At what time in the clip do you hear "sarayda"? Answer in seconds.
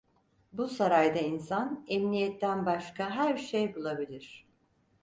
0.67-1.19